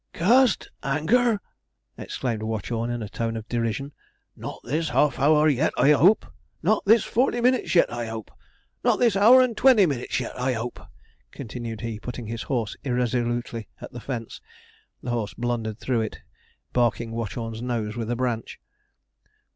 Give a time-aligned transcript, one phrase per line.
[0.15, 1.39] 'C a s t anchor!'
[1.95, 3.93] exclaimed Watchorn, in a tone of derision
[4.35, 6.25] 'not this half hour yet, I hope!
[6.63, 8.31] not this forty minnits yet, I hope;
[8.83, 10.79] not this hour and twenty minnits yet, I hope!'
[11.29, 14.41] continued he, putting his horse irresolutely at the fence.
[15.03, 16.21] The horse blundered through it,
[16.73, 18.59] barking Watchorn's nose with a branch.